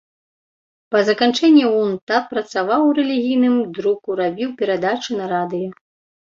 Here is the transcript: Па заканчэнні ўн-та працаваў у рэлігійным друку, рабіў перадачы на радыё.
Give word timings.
Па 0.95 1.01
заканчэнні 1.09 1.65
ўн-та 1.81 2.17
працаваў 2.33 2.81
у 2.89 2.97
рэлігійным 3.01 3.55
друку, 3.79 4.09
рабіў 4.25 4.59
перадачы 4.65 5.11
на 5.23 5.33
радыё. 5.37 5.71